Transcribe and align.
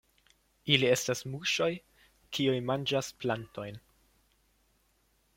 Ili 0.75 0.87
estas 0.93 1.19
muŝoj, 1.33 1.67
kiuj 2.37 2.55
manĝas 2.69 3.09
plantojn. 3.25 3.77